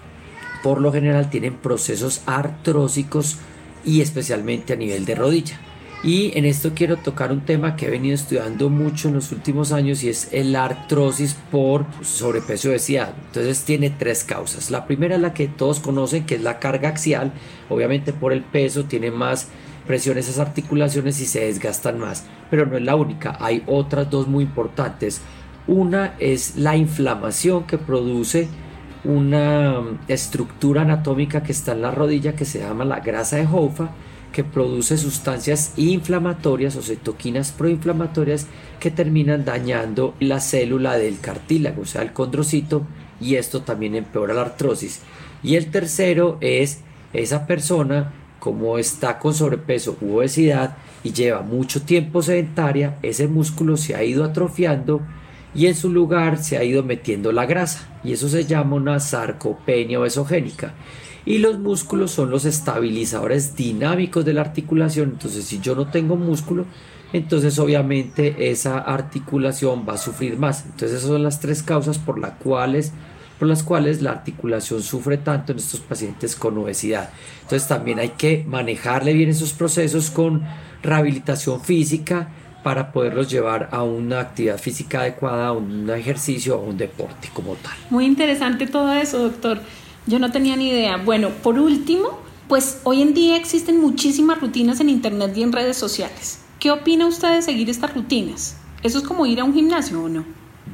por 0.64 0.80
lo 0.80 0.90
general 0.92 1.30
tienen 1.30 1.54
procesos 1.54 2.20
artrósicos 2.26 3.36
y 3.84 4.00
especialmente 4.00 4.72
a 4.72 4.76
nivel 4.76 5.04
de 5.04 5.14
rodilla. 5.14 5.60
Y 6.04 6.36
en 6.36 6.44
esto 6.46 6.72
quiero 6.74 6.96
tocar 6.96 7.30
un 7.30 7.42
tema 7.42 7.76
que 7.76 7.86
he 7.86 7.90
venido 7.90 8.16
estudiando 8.16 8.68
mucho 8.68 9.06
en 9.06 9.14
los 9.14 9.30
últimos 9.30 9.70
años 9.70 10.02
y 10.02 10.08
es 10.08 10.32
el 10.32 10.56
artrosis 10.56 11.36
por 11.52 11.86
sobrepeso 12.02 12.68
y 12.68 12.70
obesidad. 12.72 13.14
Entonces 13.26 13.62
tiene 13.62 13.90
tres 13.90 14.24
causas. 14.24 14.72
La 14.72 14.86
primera 14.86 15.14
es 15.14 15.20
la 15.20 15.32
que 15.32 15.46
todos 15.46 15.78
conocen, 15.78 16.26
que 16.26 16.34
es 16.34 16.42
la 16.42 16.58
carga 16.58 16.88
axial. 16.88 17.32
Obviamente 17.68 18.12
por 18.12 18.32
el 18.32 18.42
peso 18.42 18.84
tiene 18.84 19.12
más 19.12 19.48
presión 19.86 20.18
esas 20.18 20.40
articulaciones 20.40 21.20
y 21.20 21.26
se 21.26 21.44
desgastan 21.44 22.00
más. 22.00 22.24
Pero 22.50 22.66
no 22.66 22.76
es 22.76 22.82
la 22.82 22.96
única. 22.96 23.36
Hay 23.38 23.62
otras 23.68 24.10
dos 24.10 24.26
muy 24.26 24.42
importantes. 24.42 25.20
Una 25.68 26.16
es 26.18 26.56
la 26.56 26.76
inflamación 26.76 27.62
que 27.62 27.78
produce 27.78 28.48
una 29.04 29.80
estructura 30.08 30.82
anatómica 30.82 31.44
que 31.44 31.52
está 31.52 31.72
en 31.72 31.82
la 31.82 31.92
rodilla 31.92 32.34
que 32.34 32.44
se 32.44 32.58
llama 32.58 32.84
la 32.84 32.98
grasa 32.98 33.36
de 33.36 33.46
Hoffa 33.46 33.90
que 34.32 34.44
produce 34.44 34.96
sustancias 34.96 35.74
inflamatorias 35.76 36.74
o 36.76 36.82
cetoquinas 36.82 37.52
proinflamatorias 37.52 38.46
que 38.80 38.90
terminan 38.90 39.44
dañando 39.44 40.14
la 40.18 40.40
célula 40.40 40.96
del 40.96 41.20
cartílago, 41.20 41.82
o 41.82 41.86
sea, 41.86 42.02
el 42.02 42.12
condrocito, 42.12 42.86
y 43.20 43.36
esto 43.36 43.62
también 43.62 43.94
empeora 43.94 44.34
la 44.34 44.42
artrosis. 44.42 45.02
Y 45.42 45.56
el 45.56 45.70
tercero 45.70 46.38
es 46.40 46.80
esa 47.12 47.46
persona, 47.46 48.14
como 48.40 48.78
está 48.78 49.18
con 49.18 49.34
sobrepeso 49.34 49.96
u 50.00 50.16
obesidad 50.16 50.76
y 51.04 51.12
lleva 51.12 51.42
mucho 51.42 51.82
tiempo 51.82 52.22
sedentaria, 52.22 52.98
ese 53.02 53.28
músculo 53.28 53.76
se 53.76 53.94
ha 53.94 54.02
ido 54.02 54.24
atrofiando 54.24 55.02
y 55.54 55.66
en 55.66 55.74
su 55.74 55.90
lugar 55.90 56.42
se 56.42 56.56
ha 56.56 56.64
ido 56.64 56.82
metiendo 56.82 57.30
la 57.30 57.44
grasa, 57.44 58.00
y 58.02 58.12
eso 58.12 58.28
se 58.28 58.46
llama 58.46 58.76
una 58.76 58.98
sarcopenia 58.98 60.00
obesogénica 60.00 60.74
y 61.24 61.38
los 61.38 61.58
músculos 61.58 62.10
son 62.10 62.30
los 62.30 62.44
estabilizadores 62.44 63.54
dinámicos 63.54 64.24
de 64.24 64.34
la 64.34 64.40
articulación. 64.40 65.10
Entonces, 65.10 65.44
si 65.44 65.60
yo 65.60 65.74
no 65.74 65.88
tengo 65.88 66.16
músculo, 66.16 66.66
entonces 67.12 67.58
obviamente 67.58 68.50
esa 68.50 68.78
articulación 68.78 69.86
va 69.88 69.94
a 69.94 69.98
sufrir 69.98 70.36
más. 70.36 70.64
Entonces, 70.64 70.98
esas 70.98 71.08
son 71.08 71.22
las 71.22 71.40
tres 71.40 71.62
causas 71.62 71.98
por, 71.98 72.18
las 72.18 72.32
cuales, 72.32 72.92
por 73.38 73.48
las 73.48 73.62
cuales 73.62 74.02
la 74.02 74.10
articulación 74.10 74.82
sufre 74.82 75.18
tanto 75.18 75.52
en 75.52 75.58
estos 75.58 75.80
pacientes 75.80 76.34
con 76.34 76.58
obesidad. 76.58 77.10
Entonces, 77.42 77.68
también 77.68 77.98
hay 77.98 78.10
que 78.10 78.44
manejarle 78.48 79.12
bien 79.12 79.30
esos 79.30 79.52
procesos 79.52 80.10
con 80.10 80.42
rehabilitación 80.82 81.60
física 81.60 82.30
para 82.62 82.92
poderlos 82.92 83.28
llevar 83.28 83.68
a 83.72 83.82
una 83.82 84.20
actividad 84.20 84.58
física 84.58 85.00
adecuada, 85.00 85.48
a 85.48 85.52
un 85.52 85.90
ejercicio, 85.90 86.54
a 86.54 86.58
un 86.58 86.76
deporte 86.76 87.28
como 87.32 87.54
tal. 87.56 87.72
Muy 87.90 88.06
interesante 88.06 88.66
todo 88.66 88.92
eso, 88.92 89.18
doctor. 89.18 89.60
Yo 90.06 90.18
no 90.18 90.32
tenía 90.32 90.56
ni 90.56 90.68
idea. 90.68 90.96
Bueno, 90.96 91.30
por 91.42 91.58
último, 91.58 92.18
pues 92.48 92.80
hoy 92.84 93.02
en 93.02 93.14
día 93.14 93.36
existen 93.36 93.80
muchísimas 93.80 94.40
rutinas 94.40 94.80
en 94.80 94.88
Internet 94.88 95.32
y 95.36 95.42
en 95.42 95.52
redes 95.52 95.76
sociales. 95.76 96.40
¿Qué 96.58 96.70
opina 96.70 97.06
usted 97.06 97.34
de 97.34 97.42
seguir 97.42 97.70
estas 97.70 97.94
rutinas? 97.94 98.56
¿Eso 98.82 98.98
es 98.98 99.04
como 99.04 99.26
ir 99.26 99.40
a 99.40 99.44
un 99.44 99.54
gimnasio 99.54 100.02
o 100.02 100.08
no? 100.08 100.24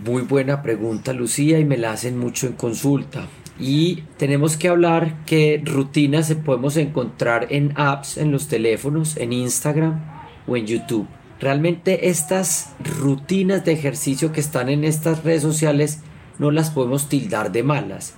Muy 0.05 0.23
buena 0.23 0.63
pregunta, 0.63 1.13
Lucía, 1.13 1.59
y 1.59 1.65
me 1.65 1.77
la 1.77 1.93
hacen 1.93 2.19
mucho 2.19 2.47
en 2.47 2.55
consulta. 2.55 3.27
Y 3.61 4.03
tenemos 4.17 4.57
que 4.57 4.69
hablar 4.69 5.25
que 5.27 5.61
rutinas 5.65 6.27
se 6.27 6.37
podemos 6.37 6.77
encontrar 6.77 7.49
en 7.51 7.73
apps, 7.77 8.17
en 8.17 8.33
los 8.33 8.49
teléfonos, 8.49 9.17
en 9.17 9.33
Instagram 9.33 10.01
o 10.47 10.57
en 10.57 10.67
YouTube. 10.67 11.07
Realmente 11.41 12.09
estas 12.09 12.73
rutinas 12.99 13.65
de 13.65 13.73
ejercicio 13.73 14.33
que 14.33 14.41
están 14.41 14.69
en 14.69 14.85
estas 14.85 15.23
redes 15.23 15.43
sociales 15.43 16.01
no 16.39 16.51
las 16.51 16.71
podemos 16.71 17.09
tildar 17.09 17.53
de 17.53 17.63
malas. 17.63 18.15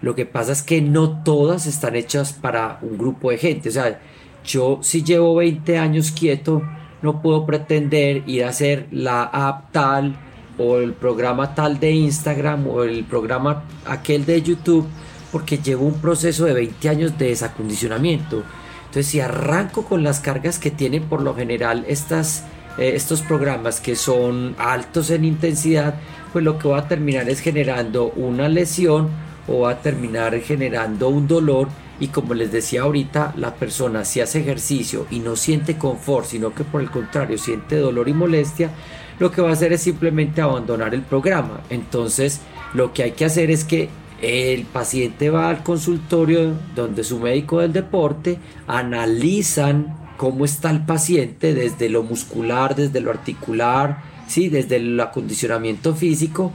Lo 0.00 0.14
que 0.14 0.26
pasa 0.26 0.52
es 0.52 0.62
que 0.62 0.80
no 0.80 1.22
todas 1.22 1.66
están 1.66 1.96
hechas 1.96 2.32
para 2.32 2.78
un 2.82 2.98
grupo 2.98 3.30
de 3.30 3.38
gente. 3.38 3.68
O 3.68 3.72
sea, 3.72 4.00
yo 4.44 4.78
si 4.82 5.02
llevo 5.02 5.34
20 5.36 5.78
años 5.78 6.12
quieto, 6.12 6.62
no 7.02 7.20
puedo 7.20 7.46
pretender 7.46 8.22
ir 8.26 8.44
a 8.44 8.50
hacer 8.50 8.86
la 8.90 9.24
app 9.24 9.72
tal 9.72 10.16
o 10.58 10.78
el 10.78 10.92
programa 10.92 11.54
tal 11.54 11.78
de 11.78 11.92
Instagram 11.92 12.66
o 12.66 12.82
el 12.82 13.04
programa 13.04 13.64
aquel 13.86 14.24
de 14.24 14.42
YouTube 14.42 14.86
porque 15.30 15.58
llevo 15.58 15.86
un 15.86 16.00
proceso 16.00 16.44
de 16.44 16.54
20 16.54 16.88
años 16.88 17.18
de 17.18 17.28
desacondicionamiento. 17.28 18.42
Entonces 18.80 19.06
si 19.06 19.20
arranco 19.20 19.84
con 19.84 20.02
las 20.02 20.20
cargas 20.20 20.58
que 20.58 20.70
tienen 20.70 21.04
por 21.04 21.22
lo 21.22 21.34
general 21.34 21.84
estas, 21.86 22.44
eh, 22.78 22.92
estos 22.94 23.20
programas 23.20 23.80
que 23.80 23.94
son 23.94 24.54
altos 24.58 25.10
en 25.10 25.24
intensidad, 25.24 25.96
pues 26.32 26.44
lo 26.44 26.58
que 26.58 26.68
va 26.68 26.78
a 26.78 26.88
terminar 26.88 27.28
es 27.28 27.40
generando 27.40 28.10
una 28.16 28.48
lesión 28.48 29.08
o 29.48 29.60
va 29.60 29.72
a 29.72 29.82
terminar 29.82 30.38
generando 30.40 31.08
un 31.08 31.26
dolor 31.26 31.68
y 32.00 32.08
como 32.08 32.34
les 32.34 32.52
decía 32.52 32.82
ahorita, 32.82 33.34
la 33.36 33.54
persona 33.54 34.04
si 34.04 34.20
hace 34.20 34.40
ejercicio 34.40 35.06
y 35.10 35.18
no 35.18 35.34
siente 35.34 35.76
confort, 35.76 36.26
sino 36.26 36.54
que 36.54 36.64
por 36.64 36.80
el 36.80 36.90
contrario 36.90 37.38
siente 37.38 37.76
dolor 37.76 38.08
y 38.08 38.14
molestia, 38.14 38.70
lo 39.18 39.32
que 39.32 39.42
va 39.42 39.50
a 39.50 39.52
hacer 39.54 39.72
es 39.72 39.82
simplemente 39.82 40.40
abandonar 40.40 40.94
el 40.94 41.02
programa. 41.02 41.60
Entonces, 41.70 42.40
lo 42.72 42.92
que 42.92 43.02
hay 43.02 43.12
que 43.12 43.24
hacer 43.24 43.50
es 43.50 43.64
que 43.64 43.88
el 44.22 44.64
paciente 44.64 45.30
va 45.30 45.48
al 45.48 45.62
consultorio 45.62 46.54
donde 46.74 47.04
su 47.04 47.18
médico 47.18 47.60
del 47.60 47.72
deporte 47.72 48.38
analizan 48.66 49.96
cómo 50.16 50.44
está 50.44 50.70
el 50.70 50.84
paciente 50.84 51.54
desde 51.54 51.88
lo 51.88 52.02
muscular, 52.02 52.74
desde 52.74 53.00
lo 53.00 53.10
articular, 53.10 54.02
¿sí? 54.26 54.48
desde 54.48 54.76
el 54.76 55.00
acondicionamiento 55.00 55.94
físico 55.94 56.52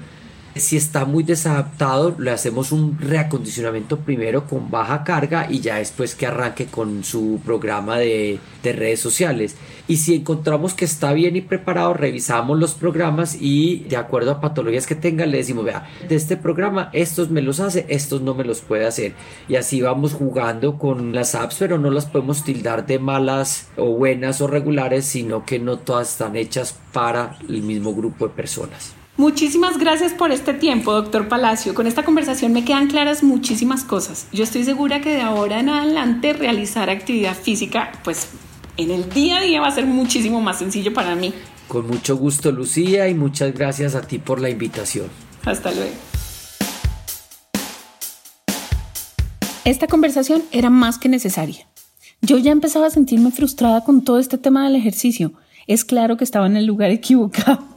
si 0.56 0.78
está 0.78 1.06
muy 1.06 1.24
desadaptado, 1.24 2.16
le 2.20 2.32
hacemos 2.32 2.72
un 2.72 3.00
reacondicionamiento 3.00 3.98
primero 4.00 4.46
con 4.46 4.70
baja 4.70 5.04
carga 5.04 5.48
y 5.50 5.62
ya 5.62 5.78
después 5.78 6.14
que 6.14 6.28
arranque 6.28 6.68
con 6.68 7.04
su 7.04 7.40
programa 7.44 7.98
de, 7.98 8.40
redes 8.64 9.02
sociales. 9.02 9.56
Y 9.88 9.98
si 9.98 10.16
encontramos 10.16 10.74
que 10.74 10.86
está 10.86 11.12
bien 11.12 11.36
y 11.36 11.42
preparado, 11.42 11.94
revisamos 11.94 12.58
los 12.58 12.76
programas 12.76 13.36
y 13.40 13.80
de 13.90 13.98
acuerdo 13.98 14.32
a 14.32 14.42
patologías 14.42 14.88
que 14.88 14.96
tenga, 14.96 15.26
le 15.26 15.38
decimos, 15.38 15.66
vea, 15.66 15.90
de 16.08 16.16
este 16.16 16.38
programa 16.38 16.90
estos 16.94 17.30
me 17.30 17.42
los 17.42 17.60
hace, 17.60 17.86
estos 17.90 18.22
no 18.22 18.36
me 18.36 18.46
los 18.46 18.62
puede 18.62 18.86
hacer. 18.86 19.14
Y 19.50 19.56
así 19.56 19.82
vamos 19.82 20.14
jugando 20.14 20.78
con 20.78 21.14
las 21.14 21.36
apps, 21.36 21.58
pero 21.60 21.78
no 21.78 21.90
las 21.90 22.06
podemos 22.06 22.44
tildar 22.44 22.86
de 22.86 23.00
malas 23.00 23.70
o 23.76 23.88
buenas 23.98 24.40
o 24.40 24.48
regulares, 24.48 25.06
sino 25.06 25.46
que 25.46 25.60
no 25.60 25.78
todas 25.78 26.12
están 26.12 26.38
hechas 26.38 26.78
para 26.94 27.38
el 27.50 27.64
mismo 27.64 27.94
grupo 27.94 28.28
de 28.28 28.34
personas. 28.34 29.03
Muchísimas 29.24 29.78
gracias 29.78 30.12
por 30.12 30.34
este 30.34 30.54
tiempo, 30.54 30.92
doctor 30.92 31.30
Palacio. 31.30 31.74
Con 31.74 31.88
esta 31.88 32.04
conversación 32.04 32.52
me 32.52 32.66
quedan 32.66 32.88
claras 32.88 33.24
muchísimas 33.24 33.86
cosas. 33.86 34.28
Yo 34.34 34.44
estoy 34.44 34.66
segura 34.66 35.00
que 35.00 35.12
de 35.12 35.22
ahora 35.22 35.62
en 35.62 35.70
adelante 35.70 36.34
realizar 36.34 36.90
actividad 36.90 37.34
física, 37.34 37.94
pues 38.04 38.28
en 38.76 38.92
el 38.92 39.10
día 39.14 39.38
a 39.38 39.42
día 39.42 39.62
va 39.62 39.68
a 39.68 39.72
ser 39.72 39.86
muchísimo 39.86 40.42
más 40.42 40.60
sencillo 40.60 40.94
para 40.94 41.16
mí. 41.16 41.34
Con 41.70 41.88
mucho 41.88 42.18
gusto, 42.18 42.52
Lucía, 42.52 43.08
y 43.08 43.14
muchas 43.14 43.54
gracias 43.54 43.96
a 43.96 44.02
ti 44.02 44.20
por 44.20 44.42
la 44.42 44.50
invitación. 44.50 45.08
Hasta 45.46 45.72
luego. 45.72 45.96
Esta 49.64 49.88
conversación 49.88 50.44
era 50.52 50.70
más 50.70 50.98
que 50.98 51.08
necesaria. 51.08 51.66
Yo 52.22 52.40
ya 52.40 52.52
empezaba 52.52 52.88
a 52.88 52.90
sentirme 52.90 53.32
frustrada 53.32 53.86
con 53.86 54.04
todo 54.04 54.20
este 54.20 54.38
tema 54.38 54.66
del 54.66 54.76
ejercicio. 54.76 55.32
Es 55.66 55.86
claro 55.86 56.18
que 56.18 56.26
estaba 56.26 56.46
en 56.46 56.58
el 56.58 56.66
lugar 56.66 56.92
equivocado. 56.92 57.73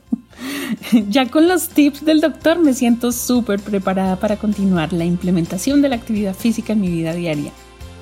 Ya 1.08 1.26
con 1.26 1.48
los 1.48 1.68
tips 1.68 2.04
del 2.04 2.20
doctor 2.20 2.58
me 2.58 2.74
siento 2.74 3.12
súper 3.12 3.60
preparada 3.60 4.16
para 4.16 4.36
continuar 4.36 4.92
la 4.92 5.04
implementación 5.04 5.82
de 5.82 5.88
la 5.88 5.96
actividad 5.96 6.34
física 6.34 6.72
en 6.72 6.80
mi 6.80 6.88
vida 6.88 7.14
diaria. 7.14 7.52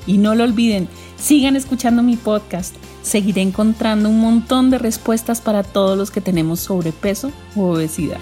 Y 0.06 0.18
no 0.18 0.34
lo 0.34 0.44
olviden, 0.44 0.88
sigan 1.16 1.56
escuchando 1.56 2.02
mi 2.02 2.16
podcast. 2.16 2.74
Seguiré 3.02 3.42
encontrando 3.42 4.08
un 4.08 4.20
montón 4.20 4.70
de 4.70 4.78
respuestas 4.78 5.40
para 5.40 5.62
todos 5.62 5.96
los 5.96 6.10
que 6.10 6.20
tenemos 6.20 6.60
sobrepeso 6.60 7.32
o 7.56 7.72
obesidad. 7.72 8.18